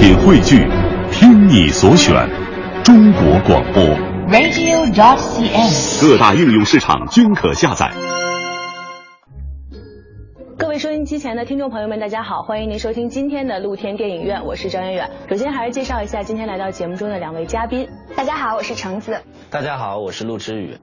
[0.00, 0.66] 品汇聚，
[1.12, 2.26] 听你所选，
[2.82, 3.84] 中国广播。
[4.30, 6.00] radio.dot.cn，。
[6.00, 7.92] 各大应用市场均可下载。
[10.56, 15.10] 各位收音机前的听众朋友们，大家好，欢迎您收听今天的露天电影院，我是张远远。
[15.28, 17.86] 首先还是介绍一下今天来到节目中的两位嘉宾。
[18.16, 19.20] 大家好，我是橙子。
[19.50, 20.78] 大家好，我是陆之宇。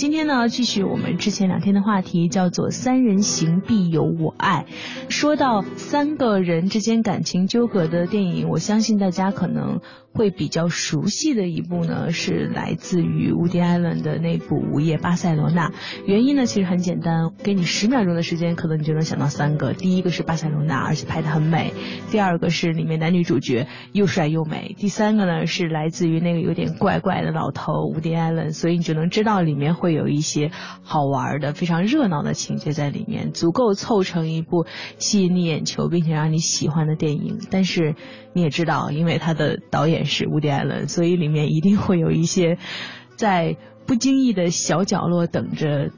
[0.00, 4.64] 今天呢，继续我们之前两天的话题，叫做“三人行必有我爱”。
[5.10, 9.82] 说到三个人之间感情纠葛的电影，我相信大家可能
[10.14, 15.68] 会比较熟悉的一部呢，是来自于 Woody Allen 的那部《午夜巴塞罗那》。
[16.06, 19.74] 原因呢，其实很简单，给你十秒钟的时间，可能你就能想到三个。
[19.74, 21.74] 第一个是巴塞罗那，而且拍得很美；
[22.10, 34.66] 第二个是里面男女主角又帅又美；第三个呢是来自于那个有点怪怪的老头 Woody Allen，所以你就能知道里面会会有一些好玩的、非常热闹的情节在里面，足够凑成一部
[34.98, 37.40] 吸引你眼球并且让你喜欢的电影。
[37.50, 37.96] 但是
[38.32, 42.58] 你也知道，因为他的导演是 Woody Allen，所以里面一定会有一些
[43.16, 45.90] 在不经意的小角落等着。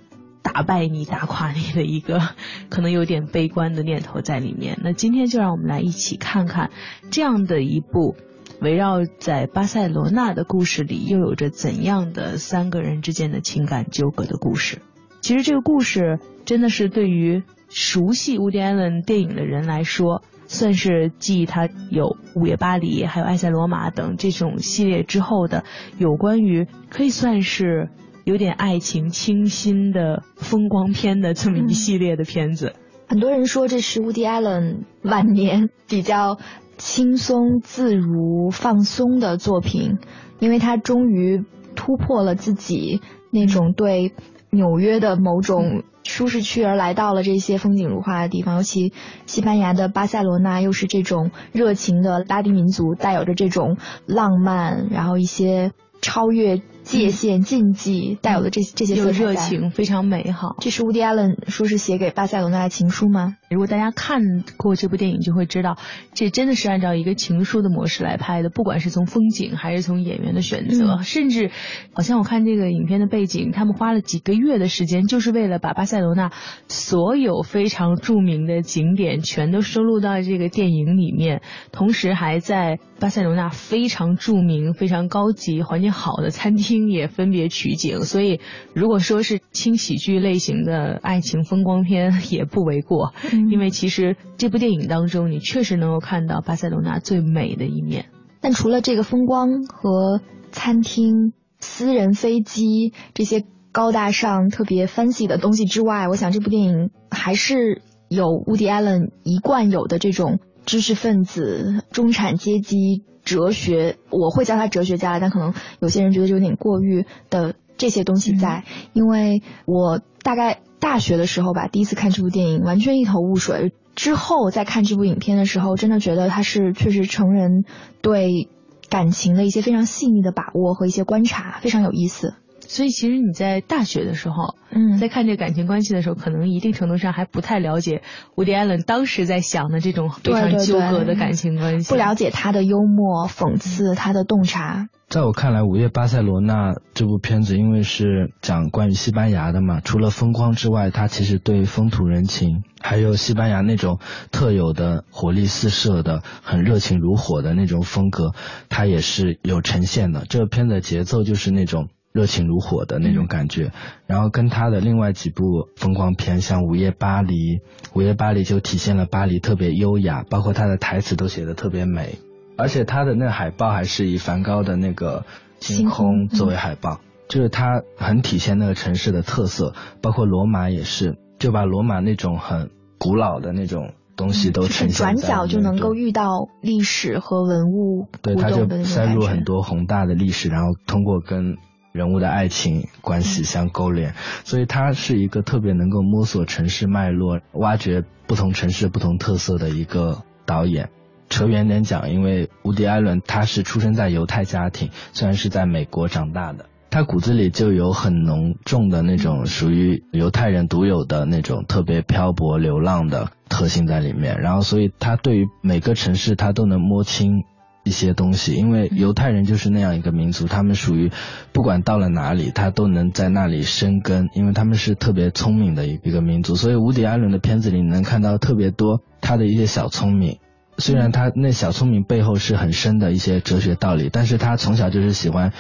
[0.45, 2.21] 打败你、打垮你的一个
[2.69, 4.77] 可能有点悲观的念头在里面。
[4.83, 6.73] 那今天就让我们来一起看看
[7.13, 8.17] 这样的一部
[8.63, 14.81] 围绕在巴塞罗那的故事里，又有着怎样的三个人之间的情感纠葛的故事。
[15.21, 22.05] 其实这个故事真的是对于熟悉乌迪·艾伦电影的人来说，算是继他有
[22.35, 25.65] 《午夜巴黎》还有《爱在罗马》等这种系列之后的
[25.99, 27.91] 有关于可以算是。
[28.25, 32.75] 有点爱情清新的风光片的这么一系列的片子，
[33.09, 36.39] 很多人说这是 Woody Allen 晚年比较
[36.79, 39.99] 轻松自如、放松的作品，
[40.39, 44.13] 因为他终于突破了自己那种对
[44.51, 48.57] 纽约的某种舒适区，而来到了这些风景如画的地方。
[48.57, 48.93] 尤其
[49.27, 53.77] 西班牙的巴塞罗那，又是这种热情的拉丁民族，带有着这种
[54.07, 56.61] 浪漫，然后一些超越。
[56.83, 60.57] 界限、禁忌带有的这这些色彩，热情非常美好。
[60.61, 63.37] 这是乌迪·艾伦说是写给巴塞罗那的情书吗？
[63.51, 64.23] 如果大家看
[64.57, 65.77] 过这部电影，就会知道，
[66.15, 68.51] 这真的是按照一个情书的模式来拍的。
[68.51, 71.51] 不管是从风景，还是从演员的选择，嗯、甚至
[71.93, 76.31] 好像我看这个影片的背景，他们花了几个月的时间，就是为了把巴塞罗那
[76.69, 86.89] 所有非常著名的景点全都收录到这个电影里面，同时还在巴塞罗那非常著名、非常高级、环境好的餐厅。
[86.89, 88.39] 也分别取景，所以
[88.75, 98.07] 如果说是轻喜剧类型的爱情风光片也不为过，嗯、因为其实这部电影当中，你确实能够看到巴塞罗那最美的一面。
[98.41, 100.21] 但除了这个风光和
[100.51, 113.05] 餐厅、私人飞机这些高大上、特别 fancy 的东西之外，我想这部电影还是有 Woody Allen 一贯有的这种知识分子、中产阶级。
[113.25, 123.73] 哲学，我会叫他哲学家，但可能有些人觉得有点过誉的这些东西在，嗯、因为我大概大学的时候吧，第一次看这部电影，完全一头雾水。
[123.95, 127.65] 之后再看这部影片的时候，真的觉得他是确实成人
[128.03, 128.49] 对
[128.91, 132.35] 感情的一些非常细腻的把握和一些观察，非常有意思。
[132.67, 138.03] 所以其实你在大学的时候，嗯，在看这个感情关系的时候，可能一定程度上还不太了解
[138.37, 144.89] 伍迪·艾伦当时在想的这种非常纠葛的感情关系，不了解他的幽默、讽刺，他的洞察。
[145.09, 153.99] 在我看来，《午夜巴塞罗那》这部片子，因为是讲关于西班牙的嘛，除了风光之外，它其实对风土人情，还有西班牙那种
[154.31, 158.33] 特有的活力四射的、很热情如火的那种风格，
[158.71, 160.25] 它也是有呈现的。
[160.27, 161.89] 这个片子的节奏就是那种。
[162.13, 163.73] 热情如火的那种感觉，嗯、
[164.07, 167.35] 然后跟他的另外几部风光片，像《午夜巴黎》，
[167.95, 172.19] 《午夜巴黎》就体现了巴黎特别优雅，包括他的台词都写的特别美，
[172.57, 175.25] 而且他的那海报还是以梵高的那个
[175.59, 183.95] 星空作为海报，嗯、就是他很体现那个城市的特色，包括罗马也是，就把罗马那种很古老的那种。
[184.15, 191.57] 东西都呈现转角就能够遇到历史和文物，对，他就塞入很多宏大的历史，然后通过跟
[191.93, 200.89] 人物的爱情关系相勾连，所以他是一个特别能够摸索城市脉络、挖掘不同城市不同特色的一个导演。
[201.29, 214.41] 扯远点讲，因为伍迪·艾伦他是出生在犹太家庭，虽然是在美国长大的，他骨子里就有很浓重的那种属于犹太人独有的那种特别漂泊流浪的特性在里面。
[214.41, 217.45] 然后，所以他对于每个城市他都能摸清。
[217.85, 221.11] 一些东西，因为犹太人就是那样一个民族，他们属于
[221.53, 230.39] 不管到了哪里，他都能在那里生根，因为他们是特别聪明的一个民族，所以伍迪·艾伦的片子里能看到特别多他的一些小聪明，
[230.79, 235.53] 虽然他那小聪明背后是很深的一些哲学道理，但是他从小就是喜欢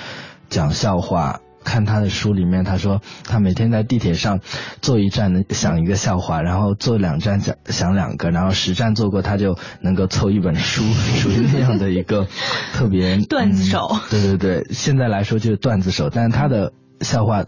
[0.49, 1.41] 讲笑话。
[1.65, 4.41] 看他的书里面，他说他每天在地铁上
[4.81, 10.83] 坐一站能想一个笑话，然后坐两站想想两个，然后十站坐过他就能够凑一本书，
[11.19, 12.27] 属于那样的一个
[12.75, 13.97] 特别段子手。
[14.11, 17.45] 对对对，现在来说就是段子手，但是他的笑话。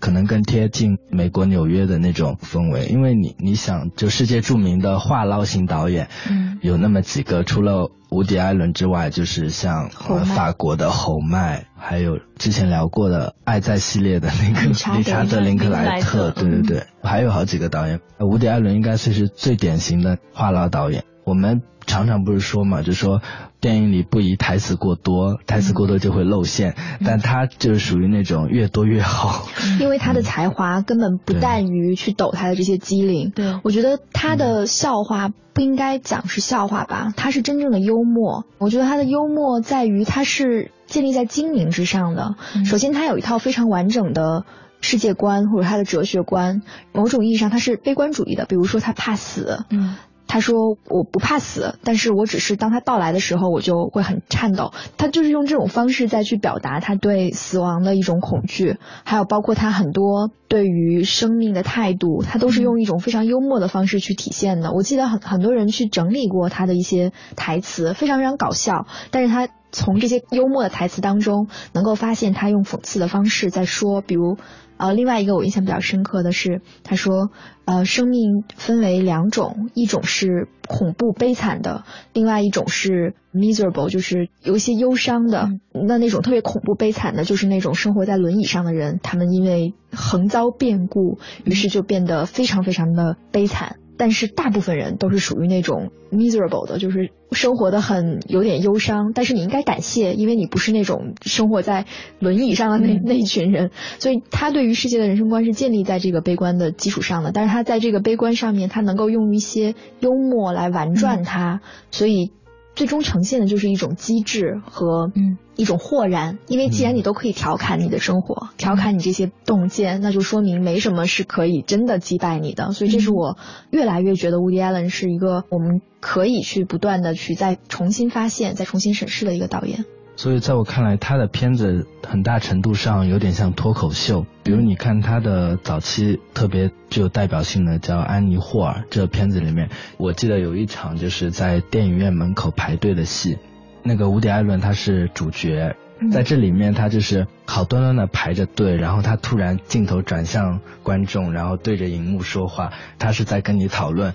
[0.00, 9.90] 可能更贴近美国纽约的那种氛围，因为你你想，就世界著名的话唠型导演，嗯，有那么几个，除了伍迪·艾伦之外，就是像
[10.34, 14.66] 法国的侯麦，还有之前聊过的《爱在》系列的那个
[14.96, 21.04] 理查德·林克莱特，对对对，还有好几个导演，伍迪·艾伦应该算是最典型的话唠导演。
[21.24, 23.22] 我们常常不是说嘛，就说。
[23.66, 26.76] 电影里不宜台词过多，台词过多就会露馅。
[27.04, 29.48] 但他就是属于那种越多越好，
[29.80, 33.32] 因为他的才华根本不惮于去抖他的这些机灵。
[33.34, 38.44] 对，我觉得他的笑话不应该讲是笑话吧，他是真正的幽默。
[38.58, 42.36] 我觉得他的幽默在于他是建立在精明之上的。
[42.64, 44.44] 首先，他有一套非常完整的
[44.80, 46.62] 世界观或者他的哲学观，
[46.92, 48.44] 某种意义上他是悲观主义的。
[48.44, 49.64] 比如说，他怕死。
[49.70, 49.96] 嗯。
[50.28, 54.72] 他说：“我不怕死，但是我只是当他到来的时候，我就会很颤抖。
[54.96, 64.72] 他就是用这种方式再去表达他对死亡的一种恐惧，还有包括他很多对于生命的态度，他都是用一种非常幽默的方式去体现的。
[64.72, 74.38] 我记得很很多人去整理过他的一些台词，非常非常搞笑，但是他从这些幽默的台词当中，能够发现他用讽刺的方式在说，比如。”
[74.78, 77.30] 呃，另外一个我印象比较深刻的是，他说，
[77.64, 85.48] 呃，生命分为两种，一种是恐怖悲惨的，另外一种是 miserable，就是有一些忧伤的。
[85.72, 93.76] 那那种特别恐怖悲惨的，就是那种生活在轮椅上的人，他们因为横遭变故，于是就变得非常非常的悲惨。
[93.96, 99.12] 但是大部分人都是属于那种 miserable 的，就是生活的很有点忧伤。
[99.14, 101.86] 但是你应该感谢，因为你不是那种生活在
[102.18, 103.70] 轮椅上的那那一群人。
[103.98, 107.32] 所以他对于世界的人生观是建立在这个悲观的基础上的。
[107.32, 111.60] 但是他在这个悲观上面，他能够用一些幽默来玩转它，
[111.90, 112.32] 所以。
[112.76, 122.72] 最终呈现的就是一种机智和嗯一种豁然，因为既然你都可以调侃你的生活，调侃你这些洞见，那就说明没什么是可以真的击败你的。
[122.72, 123.38] 所以这是我
[123.70, 129.86] 越来越觉得 Woody Allen 是一个我们可以去不断的去再重新发现、再重新审视的一个导演。
[130.16, 134.24] 所以在我看来，他的片子很大程度上有点像脱口秀。
[134.42, 139.68] 比如你看他的早期特别具有代表性的叫《安妮霍尔》这个片子里面，
[139.98, 143.36] 我记得有一场就是在电影院门口排队的戏，
[143.82, 145.76] 那个伍迪·艾伦他是主角，
[146.10, 154.14] 在这里面他就是好端端的排着队，然后他突然镜头转向观众，然后对着荧幕说话，他是在跟你讨论。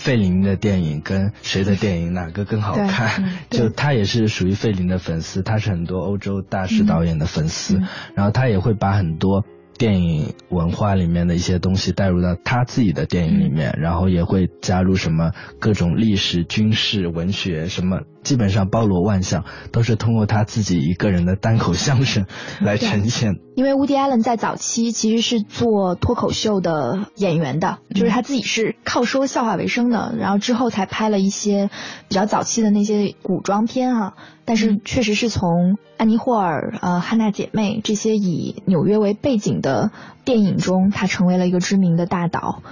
[0.00, 3.36] 费林的电影跟谁的电影哪个更好看？
[3.50, 7.80] 就他也是属于费林的粉丝，他是很多欧洲大师导演的粉丝，
[8.14, 9.44] 然后他也会把很多。
[9.78, 22.26] 电影文化里面的一些东西带入到他自己的电影里面，然后也会加入什么各种历史、军事、文学，什么基本上包罗万象，都是通过他自己一个人的单口相声
[22.60, 23.36] 来呈现。
[23.56, 31.70] 因为 Woody Allen 在早期其实是做脱口秀的演员的，就是他自己是靠说笑话为生的，然后之后才拍了一些
[32.08, 34.14] 比较早期的那些古装片啊。
[34.44, 39.92] 但是确实是从安妮霍尔、呃汉娜姐妹这些以纽约为背景的
[40.24, 42.62] 电影中，他成为了一个知名的大导，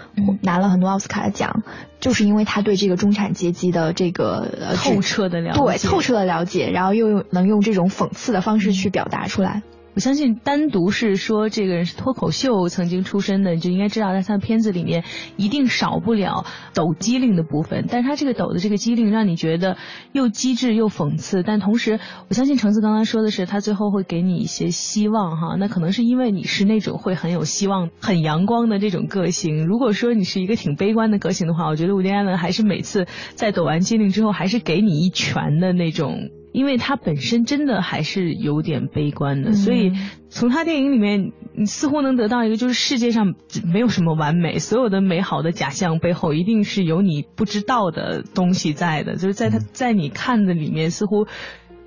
[0.42, 1.62] 拿了很多奥斯卡的奖，
[2.00, 9.62] 就是因为他对这个中产阶级的这个透彻的了解，对透彻的了解，然后又用能用这种讽刺的方式去表达出来。
[9.98, 15.02] 我相信单独是说这个人是脱口秀曾经出身的，你就应该知道，在他的片子里面
[15.36, 17.86] 一定少不了抖机灵的部分。
[17.90, 19.76] 但是他这个抖的这个机灵，让你觉得
[20.12, 21.42] 又机智又讽刺。
[21.42, 25.56] 但同时，我相信橙子刚刚说的是，他最后会给你一些希望哈。
[25.58, 29.66] 那可能是因为你是那种会很有希望、很阳光的这种个性。
[29.66, 36.30] 如果说你是一个挺悲观的个性的话，我觉得伍迪·艾伦还是每次在抖完机灵之后，还是给你一拳的那种。
[36.58, 39.92] 因为他本身真的还是有点悲观的，所以
[40.28, 43.36] 从他电影里面，你似乎能得到一个，就是世界上
[43.72, 49.14] 没有什么完美，所有的美好的假象背后一定是有你不知道的东西在的。
[49.14, 51.28] 就是在他在你看的里面，似乎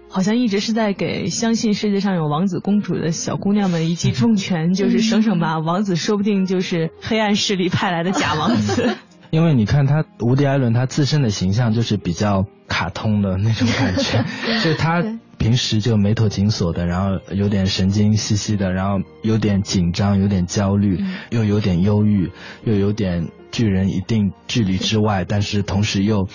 [0.08, 8.96] 好像一直是在给相信世界上有王子公主的小姑娘们一记重拳，就是省省吧，王子说不定就是黑暗势力派来的假王子。
[9.32, 14.24] 因为你看他伍迪·艾伦他自身的形象就是比较卡通的那种感觉，
[14.64, 15.04] 就他
[15.38, 22.32] 平时就眉头紧锁的，然后有点神经兮兮的，然后有点紧张，有点焦虑，又有点忧郁，
[22.64, 26.28] 又有点拒人一定距离之外，但是同时又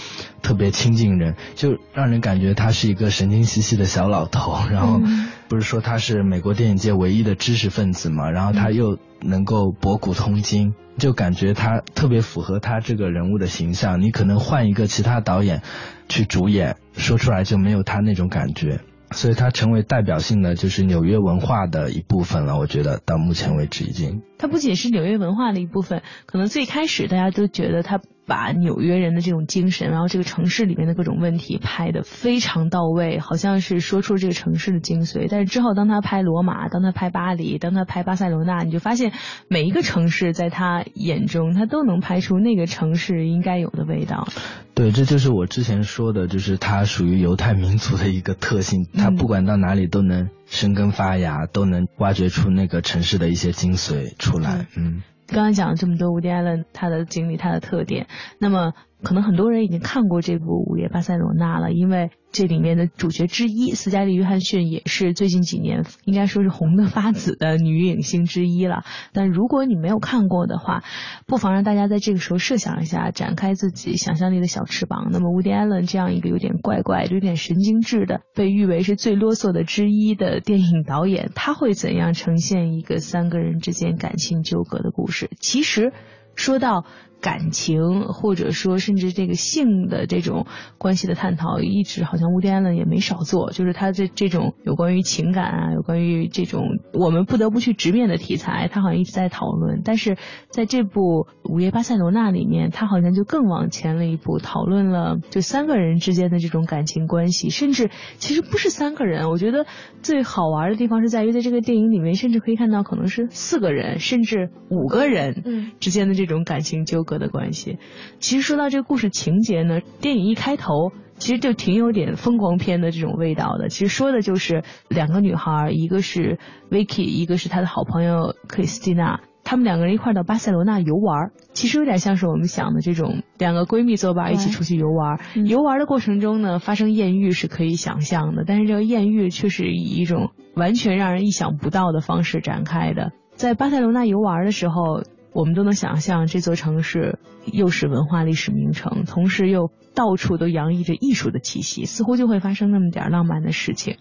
[0.43, 4.59] 特别亲近人，就让人感觉他是一个神经兮兮的小老头。
[4.71, 5.00] 然后
[5.49, 8.31] 不是说他是美国电影界唯一的知识分子嘛？
[8.31, 14.03] 然后他又能够博古通今，就感觉他特别符合他这个人物的形象。
[14.03, 15.62] 你可能换一个其他导演
[16.09, 18.81] 去主演，说出来就没有他那种感觉。
[19.12, 24.23] 所以他成为代表性的就是纽约文化的一部分了，我觉得到目前为止已经。
[24.37, 28.00] 它不仅是纽约文化的一部分，可能最开始大家都觉得他。
[28.26, 35.28] 把纽约人的这种精神，然后这个城市里面的各种问题拍得非常到位，好像是说出了这个城市的精髓。
[35.30, 39.12] 但是之后，当他拍罗马，当他拍巴黎，当他拍巴塞罗那，你就发现
[39.49, 44.26] 每一个城市在他眼中，他都能拍出那个城市应该有的味道。
[44.75, 54.66] 对，这就是我之前说的，就是它属于犹太民族的一个特性，它不管到哪里都能生根发芽，都能挖掘出那个城市的一些精髓出来。
[54.76, 55.02] 嗯。
[55.26, 58.06] 刚刚讲了这么多，吴迪·艾伦他的经历、他的特点，
[58.38, 58.75] 那么。
[59.03, 68.85] 可能很多人已经看过这部《午夜巴塞罗那》了，因为这里面的主角之一斯嘉丽·约翰逊也是最近几年应该说是红的发紫的女影星之一了。
[69.12, 70.83] 但如果你没有看过的话，
[71.26, 75.09] 不妨让大家在这个时候设想一下，展开自己想象力的小翅膀。
[75.12, 85.31] 那么，伍迪·艾伦这样一个有点怪怪、有点神经质的，被誉为是最啰嗦的之一的电影导演，他会怎样呈现一个三个人之间感情纠葛的故事？
[85.38, 85.93] 其实，
[86.35, 86.87] 说到。
[87.26, 90.47] 感情，或者说甚至这个性的这种
[90.78, 93.50] 关系的探讨，一直好像乌迪安伦也没少做。
[93.50, 99.83] 就是他这这种有关于情感啊，有关于这种我们不得不去直面的题材，他好像一直在讨论。
[99.85, 100.16] 但是
[100.50, 109.30] 在这部《午夜巴塞罗那》里面，他好像就更往前了一步，讨论了就三个人之间的这种感情关系，甚至其实不是三个人。
[109.30, 109.66] 我觉得
[110.00, 117.15] 最好玩的地方是在于，在这个电影里面，甚至可以看到可能是四个人，甚至五个人之间的这种感情纠葛。
[117.16, 117.78] 格的关系，
[118.20, 123.68] 其实说到这个故事情节呢，电影一开头其实就挺有点疯狂片的这种味道的。
[123.68, 126.38] 其实说的就是两个女孩，一个是
[126.70, 135.18] Vicky，一个是她的好朋友克里斯蒂娜，她们两个人一块到巴塞罗那游玩，其实有点像是我们想的这种两个闺蜜作伴一起出去游玩。
[135.46, 143.12] 游玩的过程中呢，发生艳遇是可以想象的，但是这个艳遇却是以一种完全让人意想不到的方式展开的。
[143.32, 145.02] 在巴塞罗那游玩的时候。
[145.37, 153.99] 我们都能想象这座城市又是文化历史名城，同时又到处都洋溢着艺术的气息，似乎就会发生那么点浪漫的事情。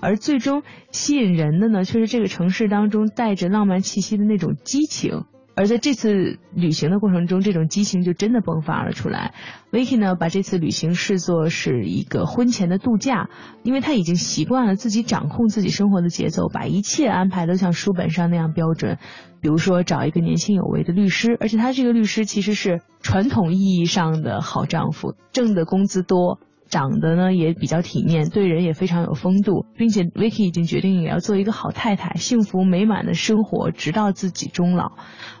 [0.00, 5.24] 而最终吸引人的呢，却是这个城市当中带着浪漫气息的那种激情。
[5.60, 9.34] 而在这次旅行的过程中，这种激情就真的迸发了出来。
[9.70, 13.28] Vicky 呢，把这次旅行视作是一个婚前的度假，
[13.62, 18.96] 因为他已经习惯了自己掌控自己生活的节奏，把一切安排都像书本上那样标准。
[19.42, 26.38] 比如说找一个年轻有为的律师，而且他这个律师其实是传统意义上的好丈夫，挣的工资多，
[26.70, 34.92] 长得呢也比较体面，对人也非常有风度，并且 Vicky 已经决定也要做一个好太太，幸福美满的生活直到自己终老。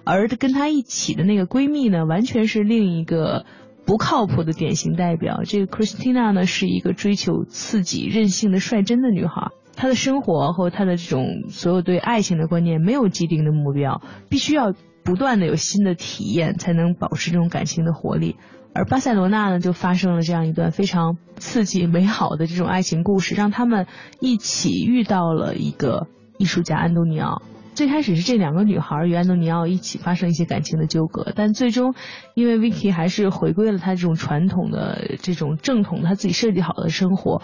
[0.04, 3.46] 而跟她一起的那个闺蜜呢，完全是另一个
[3.86, 5.42] 不靠谱的典型代表。
[5.44, 9.52] 这个 Christina 呢，是一个追求刺激、任性的率真的女孩。
[9.76, 18.36] 她的生活和她的这种所有对爱情的观念没有既定的目标，必须要不断的有新的体验才能保持这种感情的活力。
[18.72, 23.86] 而巴塞罗那呢，就发生了这样一段非常刺激美好的这种爱情故事，让他们
[24.20, 26.06] 一起遇到了一个
[26.38, 27.42] 艺术家安东尼奥。
[27.80, 31.94] 最开始是这两个女孩与安东尼奥一起发生一些感情的纠葛，但最终
[32.34, 37.40] 因为 Vicky 还是回归了她这种传统的、这种正统她自己设计好的生活，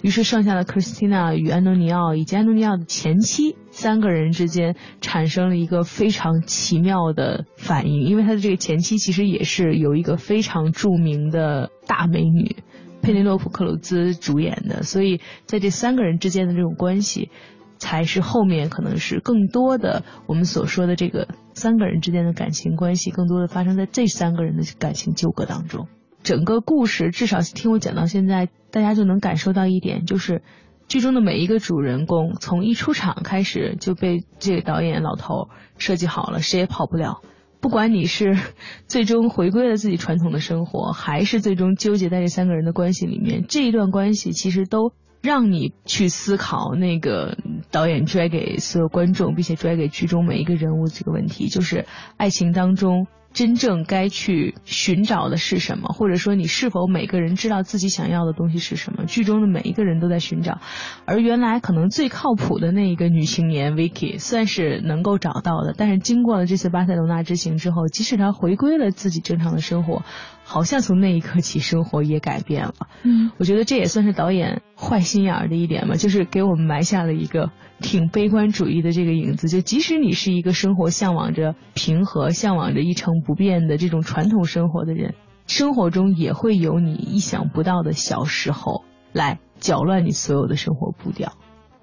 [0.00, 12.58] 于是剩下的 Christina 与安东尼奥以及安东尼奥的前妻三个人之间产生了一个非常奇妙的反应，因为他的这个前妻其实也是有一个非常著名的大美女
[13.02, 17.28] 佩内洛普克鲁兹主演的，所以在这三个人之间的这种关系。
[17.80, 25.88] 才是后面可能是更多的我们所说的这个三个人之间的感情关系，更多的发生在这三个人的感情纠葛当中。
[26.22, 30.42] 整个故事至少听我讲到现在，大家就能感受到一点，就是
[30.86, 37.22] 剧中的每一个主人公从一出场开始就被这个导演老头设计好了，谁也跑不了。
[37.62, 38.38] 不管你是
[38.86, 44.92] 最终回归了自己传统的生活，还是最终纠结在这三个人的关系里面，这一段关系其实都。
[45.22, 47.36] 让你去思考那个
[47.70, 51.86] 导演拽给所有观众，并且拽给剧中每一个人物这个问题，就是
[52.16, 59.04] 爱情当中真正该去寻找的是什么，或者说你是否每个人知道自己想要的东西是什么？
[59.04, 60.60] 剧中的每一个人都在寻找，
[61.04, 70.02] 而原来可能最靠谱的那一个女青年 Vicky 算是能够找到的，但是经过了这次巴塞罗那之行之后，即使她回归了自己正常的生活，
[70.50, 72.74] 好像从那一刻起生活也改变了。
[73.04, 79.48] 嗯，我觉得这也算是导演坏心眼儿的一点嘛，就是给我们埋下了一个挺悲观主义的这个影子。
[79.48, 85.14] 就即使你是一个生活向往着平和、向往着一成不变的这种传统生活的人，
[85.46, 91.34] 生活中也会有你意想不到的小时候来搅乱你所有的生活步调。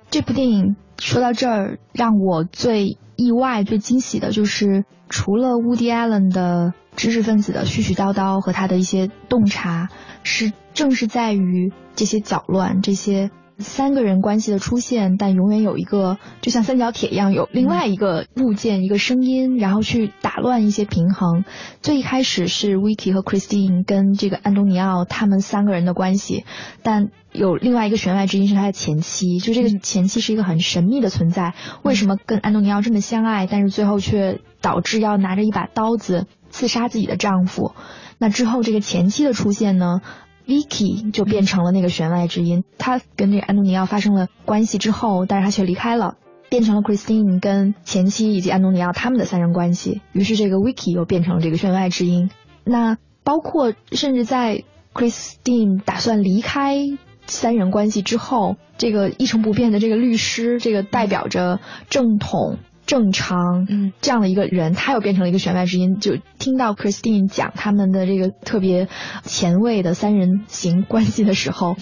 [0.09, 9.87] 这部电影说到这儿，让我最意外、最惊喜的就是，除了 Woody Allen 的知识分子的絮絮叨叨和他的一些洞察，
[10.23, 13.31] 是正是在于这些搅乱这些。
[13.59, 21.43] 三个人关系的出现，但永远有一个，就像三角铁一样，有另外一个物件、一个声音，然后去打乱一些平衡。
[21.81, 26.45] 最一开始是 Vicky 和 Christine 跟这个安东尼奥他们三个人的关系，
[26.83, 31.55] 但有另外一个弦外之音是他的前妻，就这个前妻是一个很神秘的存在。
[31.81, 37.73] 为什么跟安东尼奥这么相爱，但是最后却导致要拿着一把刀子刺杀自己的丈夫？
[38.17, 40.01] 那之后这个前妻的出现呢
[40.47, 46.15] ？Vicky 就变成了那个弦外之音，他跟这个安东尼奥发生了关系之后，但是他却离开了，
[46.49, 50.01] 变成了 Christine 跟前妻以及安东尼奥他们的三人关系。
[50.13, 52.31] 于是这个 Vicky 又变成了这个弦外之音。
[52.63, 54.63] 那包括甚至在
[54.93, 56.77] Christine 打算离开
[57.25, 62.57] 三人关系之后，这个一成不变的这个律师，这个代表着正统。
[62.87, 65.99] 正常，嗯，这样的一个人，他又变成了一个弦外之音。
[65.99, 68.87] 就听到 Christine 讲他们的这个特别
[69.23, 71.75] 前卫的三人行关系的时候，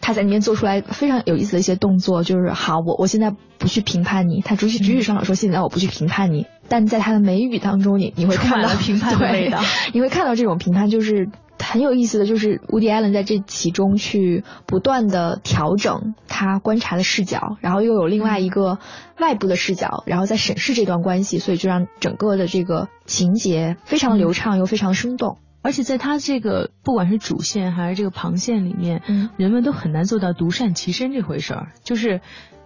[0.00, 9.60] 他在里面做出来非常有意思的一些动作，就是好，我我现在不去评判你，他举起举起双手说现在我不去评判你，但在他的眉宇当中，你你会看到评判的 味道，
[9.92, 11.28] 你会看到这种评判就是。
[11.58, 18.78] 很有意思的就是乌迪艾伦在这其中去不断的调整他观察的视角，然后又有另外一个
[19.18, 25.38] 外部的视角，然后在审视这段关系，所以就让整个的这个情节非常流畅又非常生动。
[25.60, 29.02] 而且在他这个不管是主线还是这个旁线里面，
[29.36, 32.20] 人们都很难做到独善其身这回事儿，就是。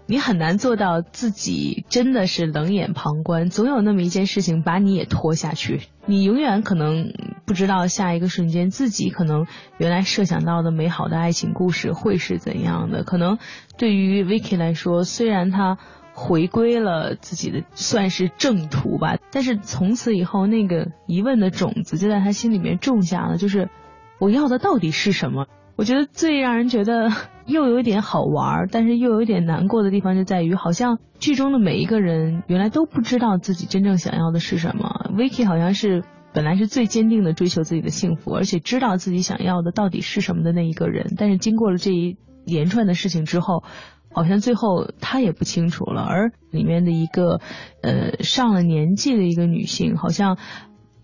[0.07, 5.81] 你很难做到自己真的是冷眼旁观，总有那么一件事情把你也拖下去。
[6.05, 7.13] 你永远可能
[7.47, 9.47] 不知道下一个瞬间自己可能
[9.79, 13.05] 原来设想到的美好的爱情故事会是怎样的。
[13.05, 13.39] 可能
[13.79, 15.79] 对于 Vicky 来说，虽然他
[16.13, 23.71] 回归了自己的算是正途吧，但是从此以后那个疑问的种子就在他心里面种下了，就是
[24.19, 25.47] 我要的到底是什么？
[25.75, 27.11] 我觉得最让人觉得
[27.47, 35.11] 又有一点好玩，但是又有一点难过的地方就在于，好像剧中的每一个人原来都不知道自己真正想要的是什么。
[35.17, 43.65] Vicky 好像是本来是最坚定的追求自己的幸福，而且知道自己想要的到底是什么的那一个人，但是经过了这一连串的事情之后，
[44.13, 46.03] 好像最后他也不清楚了。
[46.03, 47.41] 而里面的一个
[47.83, 50.39] 呃上了年纪的一个女性，好像。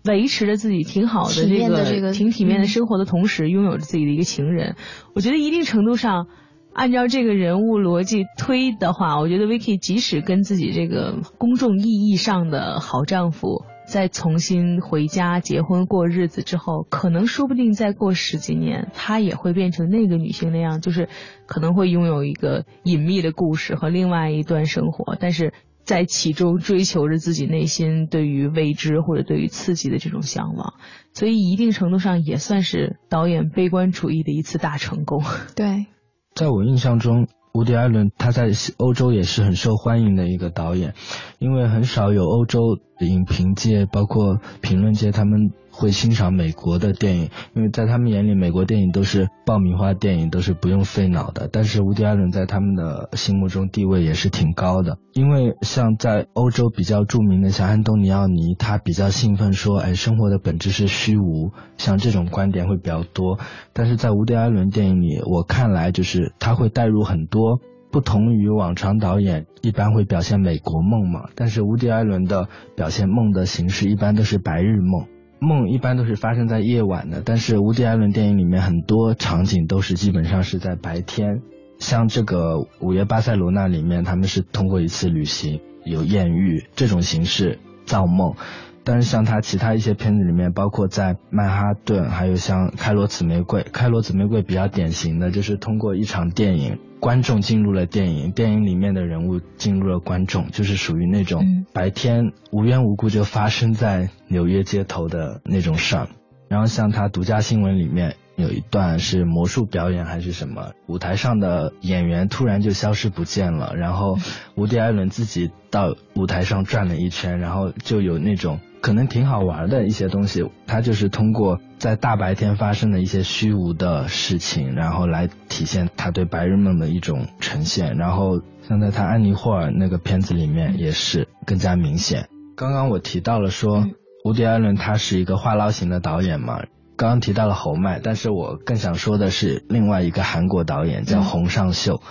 [0.05, 4.75] 维持着自己挺好的这个挺体面的生活的同时，拥有着自己的一个情人。
[5.13, 6.27] 我觉得一定程度上，
[6.73, 21.09] 按照这个人物逻辑推的话，我觉得 Vicky 即使跟自己这个公众意义上的好丈夫再重新回家结婚过日子之后，可能说不定再过十几年，她也会变成那个女性那样，就是
[21.45, 25.53] 可能会拥有一个隐秘的故事和另外一段生活，但是。
[25.89, 30.75] 在其中追求着自己内心对于未知或者对于刺激的这种向往，
[31.13, 35.23] 所以一定程度上也算是导演悲观主义的一次大成功。
[35.55, 35.87] 对，
[36.35, 37.25] 在我印象中，
[37.55, 40.93] 伍迪·艾伦他在欧洲也是很受欢迎的一个导演，
[41.39, 45.49] 因为很少有欧洲影评界包括评论界他们。
[45.79, 51.49] 会欣赏美国的电影，因为在他们眼里，美国电影都是爆米花电影，都是不用费脑的。
[51.49, 54.97] 但是，伍迪·艾伦在他们的心目中地位也是挺高的。
[55.13, 63.39] 因为像在欧洲比较著名的，像安东尼奥尼，他比较兴奋说：“哎，生活的本质是虚无。”像这种观点会比较多。
[63.71, 71.29] 但是在伍迪·艾伦电影里，我看来就是他会带入很多不同于往常导演一般会表现美国梦嘛。
[71.35, 75.07] 但是，伍迪·艾伦的表现梦的形式一般都是白日梦。
[75.39, 81.41] 梦一般都是发生在夜晚的，但是《无敌艾伦》电影里面很多场景都是基本上是在白天。
[81.79, 88.35] 像这个《午夜巴塞罗那》里面，他们是通过一次旅行有艳遇这种形式造梦。
[88.83, 106.09] 但是像他其他一些片子里面，包括在曼哈顿，还有像开罗紫玫瑰，开罗紫玫瑰比较典型的就是通过一场电影，观众进入了电影，电影里面的人物进入了观众，就是属于那种白天无缘无故就发生在纽约街头的那种事儿。
[106.47, 108.15] 然后像他独家新闻里面。
[108.35, 114.17] 有一段是魔术表演还是什么，舞台上的演员突然就消失不见了，然后
[114.55, 132.27] 伍迪·艾伦自己到舞台上转了一圈，然后就有那种可能挺好玩的一些东西，他就是通过在大白天发生的一些虚无的事情，然后来体现他对白日梦的一种呈现，然后像在他安妮霍尔那个片子里面也是更加明显。
[132.55, 133.85] 刚刚我提到了说，
[134.25, 136.63] 伍迪·艾伦他是一个话唠型的导演嘛。
[136.97, 142.01] 刚刚提到了侯麦，但是我更想说的是另外一个韩国导演叫洪尚秀，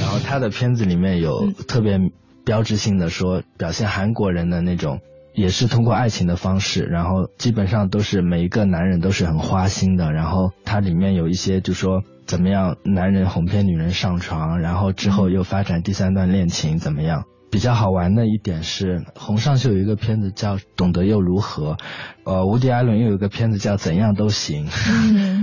[0.00, 2.00] 然后他的片子里面有特别
[2.44, 4.98] 标志性的说表现韩国人的那种，
[5.34, 17.24] 也是通过爱情的方式，然后基本上都是每一个男人都是很花心的，然后它里面有一些就说怎么样男人哄骗女人上床，然后之后又发展第三段恋情怎么样。
[17.50, 21.74] 比较好玩的一点是，洪尚秀有一个片子叫《懂得又如何》，
[22.24, 24.66] 呃，吴迪·艾伦又有一个片子叫《怎样都行》，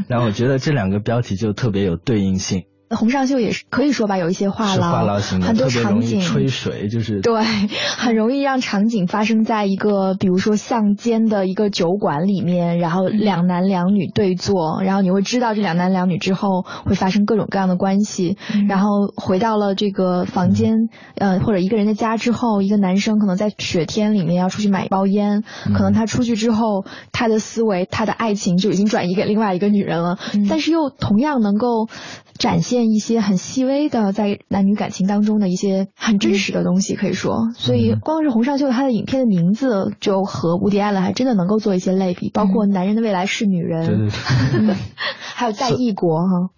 [0.10, 2.66] 然后我觉得这两个标题就特别有对应性。
[2.96, 6.22] 洪尚秀也是可以说吧，有一些话唠，很多场景。
[6.22, 7.42] 吹水，就是对，
[7.98, 30.18] 很容易让场景发生在一个比如说巷间的一个酒馆里面，然后两男两女对坐，然后你会知道这两男两女之后会发生各种各样的关系，然后回到了这个房间，呃，或者一个人的家之后，一个男生可能在雪天里面要出去买一包烟，可能他出去之后，他的思维，他的爱情就已经转移给另外一个女人了，
[30.50, 31.88] 但是又同样能够。
[32.38, 44.10] 展现一些很细微的在男女感情当中的一些很真实的东西，可以说，所以光是洪尚秀他的影片的名字就和伍迪·艾伦还真的能够做一些类比，包括《男人的未来是女人》，
[44.52, 44.76] 对对对
[45.36, 46.50] 还有在异国哈。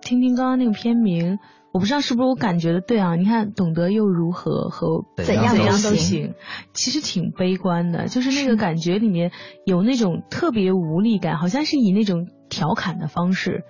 [0.00, 1.38] 听听刚刚那个片名，
[1.72, 3.14] 我不知道是不是我感觉的对啊？
[3.16, 6.34] 你看，懂得又如何和怎样怎样都行，
[6.72, 9.32] 其实挺悲观的，就是那个感觉里面
[9.66, 13.64] 有那种特别无力感，好像是以那种调侃的方式。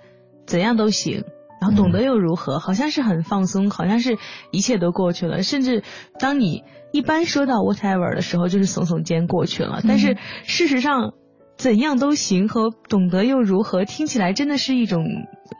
[0.48, 1.24] 怎样都行，
[1.60, 2.58] 然后懂得又如何？
[2.58, 4.16] 好像是很放松，好像是
[4.50, 5.42] 一切都过去了。
[5.42, 5.84] 甚至
[6.18, 9.80] 当你一般说到 whatever 的时候，就是耸耸肩过去了。
[9.86, 11.12] 但是事实上，
[11.58, 15.04] 怎样都行和懂得又如何，听起来真的是一种。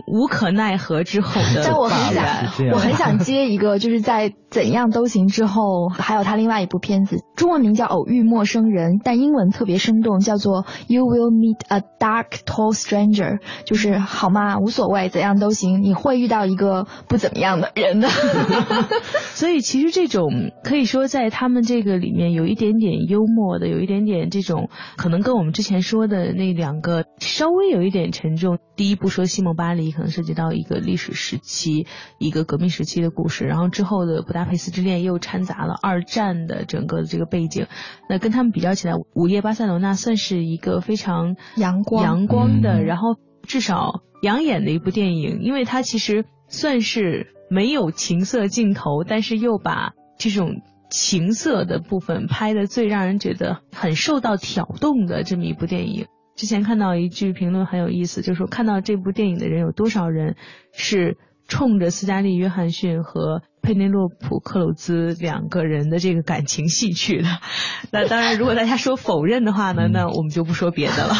[0.06, 2.24] 无可奈何之后的但我很想，
[2.72, 14.58] 我很想接一个，就是在怎样都行之后，还有他另外一部片子，中文名叫《偶遇陌生人》，但英文特别生动，叫做 You Will Meet a Dark Tall Stranger，就是好吗？
[14.58, 18.08] 无所谓，怎样都行，你会遇到一个不怎么样的人的。
[19.32, 28.58] 所以其实这种可以说在他们这个里面有一点点幽默的，有一点点这种可能跟我们之前说的那两个稍微有一点沉重。
[28.76, 29.88] 第一部说西蒙巴黎。
[29.98, 31.86] 可能涉及到一个历史时期、
[32.18, 37.66] 一个革命时期的故事，然后之后的《布达佩斯之恋》又掺杂了二战的整个的这个背景。
[38.08, 56.06] 那跟他们比较起来，《午夜巴塞罗那》算是一个非常阳光、阳光的，然后至少养眼的一部电影，因为它其实算是没有情色镜头，但是又把这种情色的部分拍的最让人觉得很受到挑动的这么一部电影。
[56.36, 60.36] 之前看到一句评论很有意思，就是说看到这部电影的人有多少人
[60.72, 61.16] 是
[61.48, 67.28] 冲着斯嘉丽·约翰逊和佩内洛普·克鲁兹两个人的这个感情戏去的。
[67.90, 71.14] 那当然，如果大家说否认的话呢，那我们就不说别的了。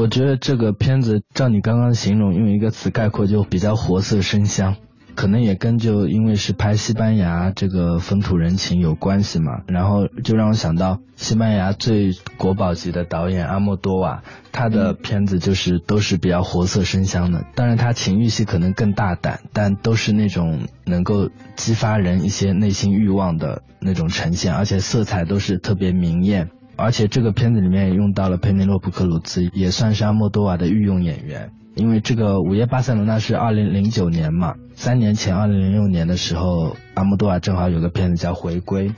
[0.00, 4.76] 我觉得这个片子照你刚刚形容，用一个词概括就比较活色生香。
[5.14, 17.44] 可能也跟就因为是拍西班牙这个风土人情有关系嘛，然后就让我想到西班牙最国宝级的导演阿莫多瓦，他的片子就是都是比较活色生香的。
[17.54, 26.50] 当然他情欲戏可能更大胆，但都是那种能够激发人一些内心欲望的那种呈现，而且色彩都是特别明艳。
[26.74, 31.52] 而且这个片子里面也用到了佩内洛普克鲁兹，也算是阿莫多瓦的御用演员。
[31.74, 38.90] 因为这个《午夜巴塞罗那》是二零零九年嘛，三年前二零零六年的时候，阿莫多瓦正好有个片子叫《回归》，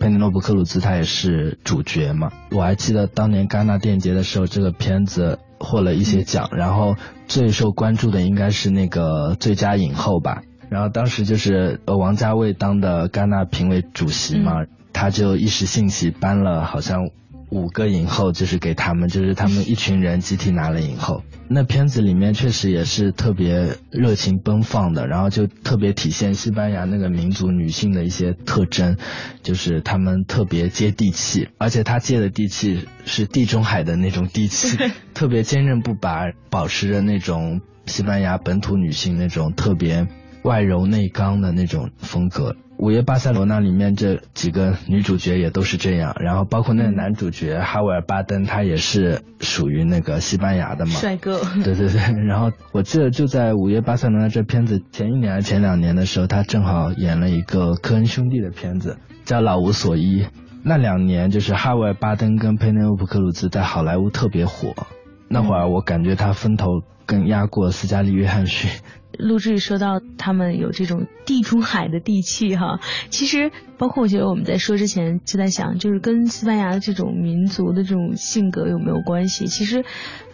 [0.00, 2.32] 佩内洛普·克鲁兹他也是主角嘛。
[2.50, 6.96] 我还记得当年戛纳电影节的时候，这个片子获了一些奖，然后
[7.28, 10.42] 最受关注的应该是那个最佳影后吧。
[10.68, 17.08] 然后当时就是呃王家卫当的戛纳评委主席嘛，他就一时兴起颁了好像
[17.50, 21.22] 五个影后就是给他们，就是他们一群人集体拿了影后。
[21.48, 28.96] 那片子里面确实也是特别热情奔放的，然后就特别体现西班牙那个民族女性的一些特征，
[29.42, 34.76] 就是她们特别接地气，而且她接的地气是地中海的那种地气，
[35.14, 40.08] 特别坚韧不拔，保持着那种西班牙本土女性那种特别
[40.42, 42.56] 外柔内刚的那种风格。
[42.78, 51.40] 午夜巴塞罗那里面这几个女主角也都是这样，然后包括那个男主角哈维尔巴登，他也是属于那个西班牙的嘛，帅哥。
[51.64, 60.22] 对对对，然后我记得就在午夜巴塞罗那这片子前一年还是前两年的时候，他正好演了一个科恩兄弟的片子，叫《老无所依》。
[60.62, 64.74] 那两年就是哈维尔巴登跟佩内洛普克鲁兹在好莱坞特别火，
[65.28, 68.70] 那会儿我感觉他风头更压过斯嘉丽约翰逊。
[69.18, 79.46] 陆志说到他们有这种地中海的地气哈，其实包括我觉得我们在说之前就在想，就是跟西班牙的这种民族的这种性格有没有关系？
[79.46, 79.86] 其实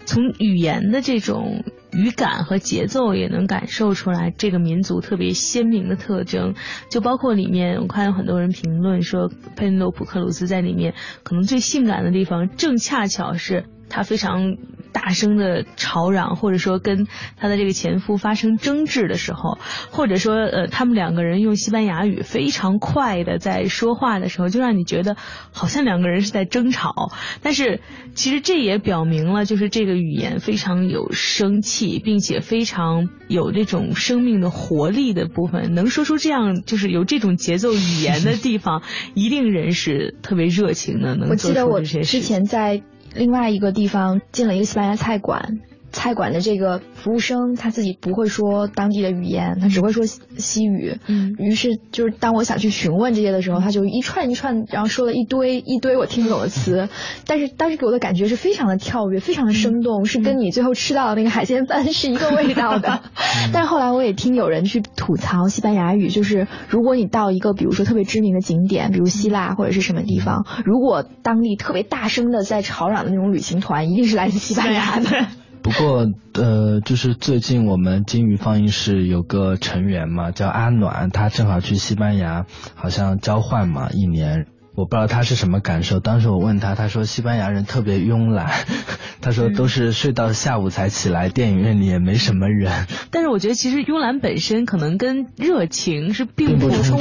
[0.04, 6.54] 从语言的这种语感和节奏也能感受出来这个民族特别鲜明的特征。
[6.90, 13.66] 就包括里面我看有很多人评论说，佩内洛普克鲁斯在里面可能最性感的地方，正恰巧是。
[13.94, 14.56] 他非常
[14.92, 19.58] 大声的吵嚷，或者说跟他的这个前夫发生争执的时候，
[19.90, 25.16] 或者说呃他们两个人用西班牙语非常快的在说话的时候，就让你觉得
[25.50, 27.10] 好像两个人是在争吵。
[27.42, 27.80] 但是
[28.14, 35.74] 其实这也表明了，就是这个语言非常有生气，并且非常有这种生命的活力的部分。
[35.74, 38.82] 能说出这样就是有这种节奏语言的地方，
[39.14, 42.20] 一定人是特别热情的，能做出这些事。
[42.20, 42.82] 之前在。
[43.14, 45.60] 另外一个地方进了一个西班牙菜馆。
[45.92, 50.98] 菜馆的这个服务生他自己不会说当地的语言，他只会说西语。
[51.06, 56.88] 嗯，于是就是当我想去询问这些的时候，他就一串一串，然后说了一堆一堆我听不懂的词。
[57.26, 63.02] 但是当时给我的感觉是非常的跳跃，非常的生动，是跟你最后吃到的那个海鲜饭是一个味道的。
[63.52, 75.26] 但是后来我也听有人去吐槽西班牙语，就是如果你到一个比如说特别知名的景点，比如希腊或者是什么地方，如果当地特别大声的在吵嚷的那种旅行团，一定是来自西班牙的。
[75.62, 84.46] 不过，呃，就是最近我们金鱼放映室有个成员嘛，叫阿暖，他正好去西班牙，好像交换嘛，一年。
[84.74, 86.00] 我不知道他是什么感受。
[86.00, 88.50] 当时我问他，他说西班牙人特别慵懒，
[89.20, 92.86] 他说都是睡到下午才起来，电影院里也没什么人。
[93.10, 96.98] 但是我觉得其实慵懒本身可能跟热情是并不冲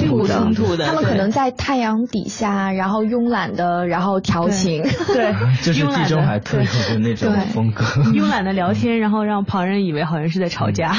[0.54, 0.86] 突的。
[0.86, 4.84] 他们可能在太阳底下，然后慵懒的，然后调情。
[4.84, 7.86] 对，就是地中海特有的那种风格。
[8.12, 10.94] 慵懒的聊天，然后让旁人以为好像是在吵架。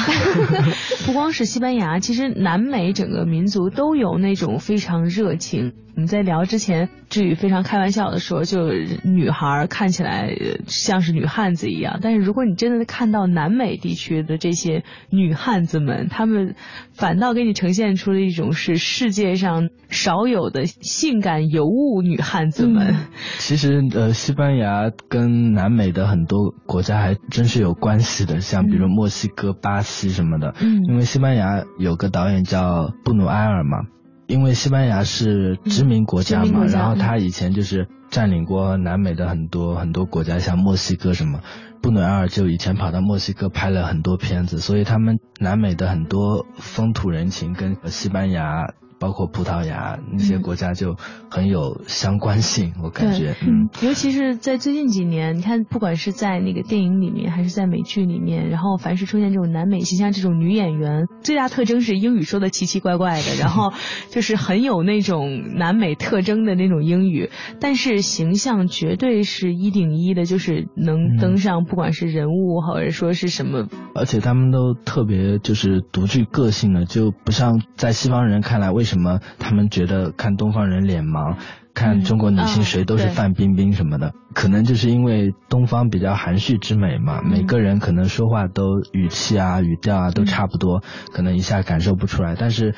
[1.05, 5.73] 不光是西班牙，其实南美整个民族都有那种非常热情。
[5.95, 8.71] 我们在聊之前，前志宇非常开玩笑的说，就
[9.03, 10.29] 女孩看起来
[10.65, 16.55] 像是女汉子一样，但是如果你真的看到南美地区的这些女汉子们，她们
[16.93, 22.95] 反倒给你呈现出了一种是世界上少有的性感尤物女汉子们。
[23.37, 30.55] 其实，呃，西班牙跟南美的很多国家还真是有关系的，像比如墨西哥、巴西什么的。
[30.61, 33.79] 嗯，因为西班牙有个导演叫布努埃尔嘛。
[34.27, 41.41] 因为西班牙是殖民国家嘛，然后他以前就是占领过南美的很多很多国家，像墨西哥什么，
[41.81, 48.73] 布努埃尔就以前跑到墨西哥拍了很多片子，所以他们南美的很多风土人情跟西班牙。
[49.03, 50.95] 包括葡萄牙那些国家就
[51.29, 63.73] 很有相关性，我感觉，嗯，尤其是在最近几年，你看，不管是在那个电影里面，还是在美剧里面，然后凡是出现这种南美形象这种女演员，最大特征是英语说的奇奇怪怪的，然后
[64.09, 79.19] 就是很有那种南美特征的那种英语，但是形象绝对是一顶一的，就是能登上不管是人物或者说是什么，而且他们都特别就是独具个性的，就不像在西方人看来为什什么？
[79.39, 81.35] 他们觉得看东方人脸盲，
[81.73, 87.21] 看中国女性谁都是范冰冰什么的，可能就是因为东方比较含蓄之美嘛。
[87.21, 92.35] 每个人可能说话都语气啊、语调啊都差不多，可能一下感受不出来。
[92.39, 92.75] 但是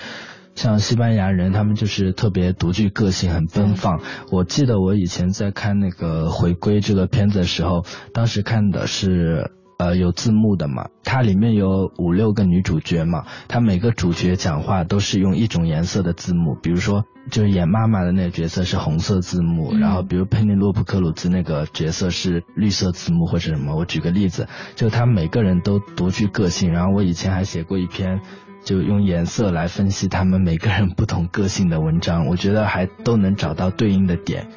[0.55, 3.99] 像西班牙人，他们就是特别独具个性，很奔放。
[4.31, 9.51] 我记得我以前在看那个《回归》这个片子的时候，当时看的是。
[9.77, 10.87] 呃，有字幕的嘛？
[11.03, 13.25] 它里面有五六个女主角嘛？
[13.47, 23.75] 她每个主角讲话都是用一种颜色的字幕，比如说就是演妈妈的那个角色是红色字幕，然后比如佩内洛普克鲁兹那个角色是绿色字幕或者什么。
[23.75, 26.71] 我举个例子，就他每个人都独具个性。
[26.71, 28.21] 然后我以前还写过一篇，
[28.63, 34.47] 就用颜色来分析他们每个人不同个性的文章，我觉得还都能找到对应的点。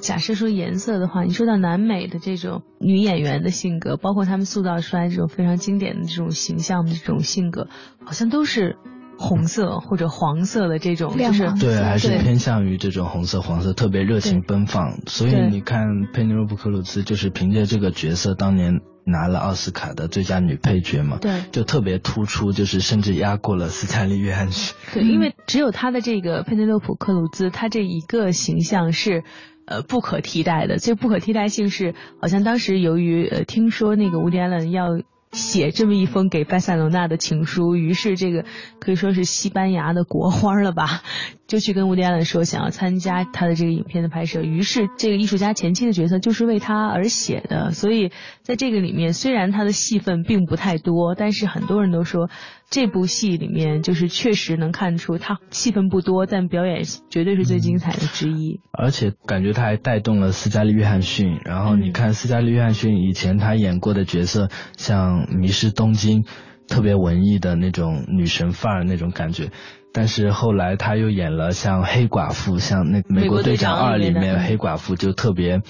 [0.00, 7.68] 假设说颜色的话，你说到南美的这种女演员的性格，包括她们塑造出来这种非常经典的这种形象的这种性格，
[8.04, 8.76] 好像都是
[9.18, 15.00] 红色或者黄色的这种，就是对，还是偏向于这种红色、黄色，特别热情奔放。
[15.06, 24.76] 所以你看佩内洛普·克鲁兹就是凭借这个角色当年拿了奥斯卡的最佳女配角嘛，对，就特别突出，就是甚至压过了斯坦利·约翰逊。
[24.94, 29.24] 对，因为只有她的这个佩内洛普·克鲁兹，她这一个形象是。
[29.68, 34.98] 呃，不可替代的，这不可替代性是，好像当时由于呃听说那个乌迪·艾伦要
[35.30, 38.46] 写这么一封给巴塞罗那的情书，于是这个
[38.80, 41.02] 可以说是西班牙的国花了吧。
[41.46, 47.72] 就去跟乌迪安伦说想要参加他的这个影片的拍摄，于是这个艺术家前期的角色就是为他而写的。
[47.72, 48.10] 所以
[48.42, 52.28] 在这个里面，虽然他的戏份并不太多，但是很多人都说
[52.70, 58.60] 这部戏里面就是确实能看出他戏份不多，但表演绝对是最精彩的之一。
[58.72, 61.40] 而且感觉他还带动了斯嘉丽·约翰逊。
[61.44, 66.22] 然后你看斯嘉丽·约翰逊以前他演过的角色，像《迷失东京》，
[66.68, 69.50] 特别文艺的那种女神范儿那种感觉。
[69.90, 75.62] 但是后来他又演了像黑寡妇，像那《美国队长二》里面黑寡妇就特别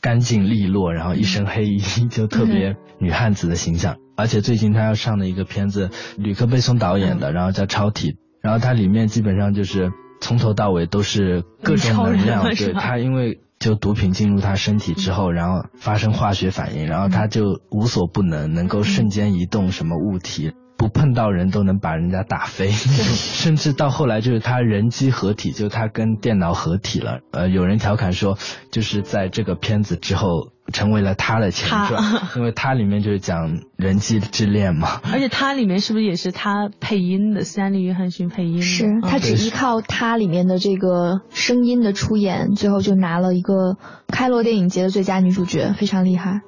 [0.00, 3.96] 干净利落，然后一身黑衣就特别女汉子的形象。
[4.16, 12.44] 而且最近他要上的一个片子，吕克贝松导演的，然后叫《超体》，然后它里面基本上就是从头到尾都是各种能量。
[12.54, 20.52] 对他，因为就毒品进入他身体之后，然后发生化学反应，然后他就无所不能，能够瞬间移动什么物体。
[20.80, 27.20] 不碰到人都能把人家打飞， 甚至到后来就是他人机合体，就他跟电脑合体了。
[27.32, 28.38] 呃，有人调侃说，
[28.72, 32.02] 就是在这个片子之后成为了他的前传，
[32.34, 35.02] 因为它里面就是讲人机之恋嘛。
[35.12, 37.44] 而且它里面是不是也是他配音的？
[37.44, 43.76] 斯坦利·约翰逊配音，是他只依靠他里面的这个声音的出演，最后就拿了一个
[44.08, 46.40] 开罗电影节的最佳女主角，非常厉害。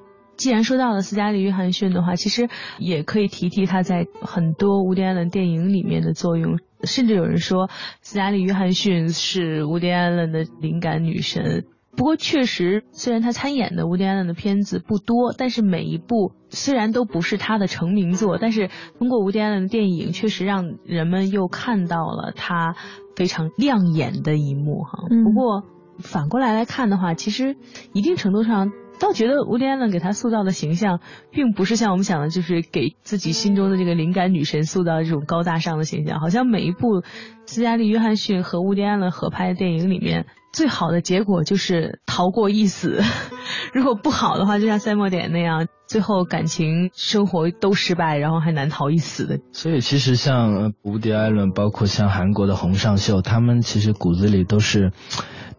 [0.42, 2.48] 既然说到了斯嘉丽·约翰逊的话，其实
[2.80, 6.58] 也可以提提她在很多无迪·艾伦电影里面的作用。
[6.82, 11.66] 甚至有人说斯嘉丽·约翰逊是无迪·艾伦的灵感女神。
[11.96, 22.74] 不过，确实，虽然她参演的无迪·艾伦的片子不多，但是每一部虽然都不是她的成名作，但是通过无迪·艾伦的电影，确实让人们又看到了她
[23.14, 25.04] 非常亮眼的一幕哈。
[25.22, 25.62] 不过
[26.00, 27.54] 反过来来看的话，其实
[27.92, 28.72] 一定程度上。
[29.02, 31.00] 倒觉得吴迪安伦给他塑造的形象，
[31.32, 36.20] 并不是像我们想的，就是给自己心中的这个灵感女神塑造的这种高大上的形象。
[36.20, 37.02] 好像每一部
[37.44, 43.02] 斯嘉丽·约翰逊和吴迪安伦合拍的电影里面，最好的结果就是逃过一死。
[43.74, 49.40] 如果不好的话，就像赛末点那样，最后感情生活都失败，然后还难逃一死的。
[49.50, 54.92] 所以其实像吴迪艾伦，包括像韩国的洪尚秀，他们其实骨子里都是。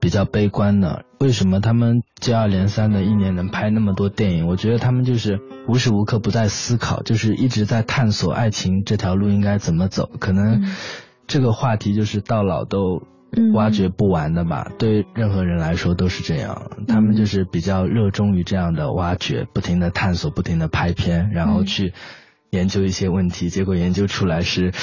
[0.03, 4.47] 比较悲观的，为什么他们接二连三的一年能拍那么多电影？
[4.47, 10.09] 我觉得他们就是无时无刻不在思考，就是一直在探索爱情这条路应该怎么走。
[10.19, 10.61] 可能
[11.25, 13.01] 这个话题就是到老都
[13.53, 14.69] 挖掘不完的吧。
[14.77, 21.93] 对任何人来说都是这样，他们就是比较热衷于这样的挖掘，不停的探索，不停的拍片，然后去
[22.49, 24.73] 研究一些问题，结果研究出来是。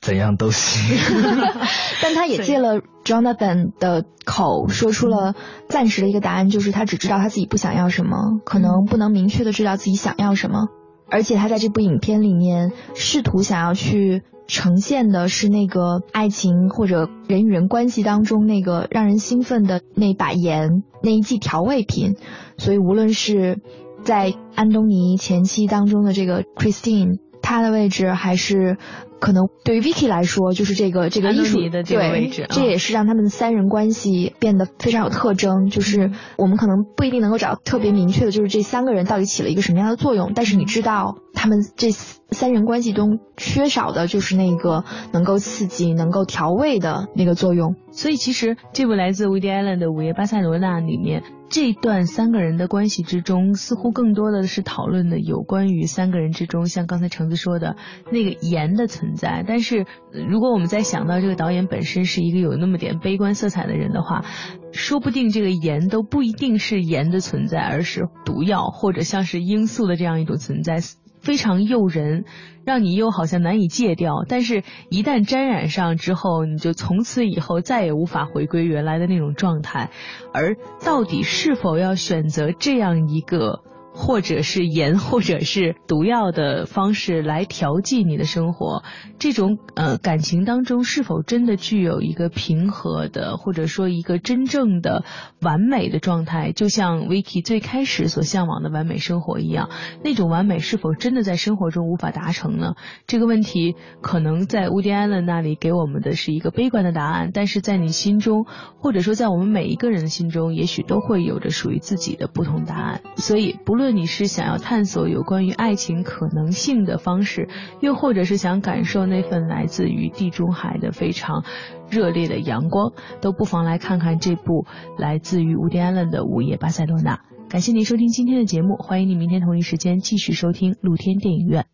[0.00, 0.96] 怎样都行，
[2.02, 5.34] 但他也借了 Jonathan 的口说出了
[5.68, 10.68] 暂时的一个答案，就是他只知道他自己不想要什么，可能不能明确的知道自己想要什么。
[11.10, 22.16] 而且他在这部影片里面试图想要去呈现的是那个爱情或者人与人关系当中那个让人兴奋的那把盐，那一剂调味品。
[22.56, 23.60] 所以无论是
[24.02, 28.78] 在安东尼前期当中的这个 Christine，他的位置还是。
[29.20, 35.68] 可能对于 Vicky 来说，就是这个这个艺术的这个位置，这也是让他们的三人关系变得非常有特征。
[35.68, 40.32] 就是我们可能不一定能够找到特别明确的，就是这三个人到底起了一个什么样的作用。
[40.34, 47.76] 但是你知道，他们这三人关系中缺少的就是那个能够刺激、能够调味的那个作用。
[47.92, 57.74] 所以，其实这部来自 Woody Allen 的《午夜巴塞罗那》里面，这段三个人的关系之中，似乎更多的是讨论的有关于三个人之中，像刚才橙子说的
[58.12, 59.44] 那个盐的存在。
[59.46, 64.24] 但是，如果我们再想到这个导演本身是一个有那么点悲观色彩的人的话，
[64.72, 70.78] 说不定这个盐都不一定是盐的存在，而是毒药或者像是罂粟的这样一种存在。
[71.20, 72.24] 非常诱人，
[72.64, 79.90] 让你又好像难以戒掉，但是，一旦沾染上之后，你就从此以后再也无法回归原来的那种状态。
[80.32, 83.60] 而到底是否要选择这样一个
[83.92, 88.82] 或者是盐， 或者是毒药的方式来调剂你的生活，
[89.18, 95.04] 这种呃感情当中是否真的具有一个平和的，或者说一个真正的
[95.40, 96.52] 完美的状态？
[96.52, 99.70] 就像 Vicky 最开始所向往的完美生活一样，
[100.04, 102.74] 那种完美是否真的在生活中无法达成呢？
[103.06, 108.46] 这个问题可能在 Woody Allen 那里给我们的是一个悲观的答案，但是在你心中，
[108.78, 113.00] 或者说在我们每一个人的心中，也许都会有着属于自己的不同答案。
[113.16, 117.48] 所以不论无论你是想要探索有关于爱情可能性的方式，
[117.80, 121.46] 又或者是想感受那份来自于地中海的非常
[121.88, 124.66] 热烈的阳光，都不妨来看看这部
[124.98, 127.16] 来自于乌迪安伦的《午夜巴塞罗那》。
[127.48, 131.64] 感谢您收听今天的节目，欢迎您明天同一时间继续收听露天电影院。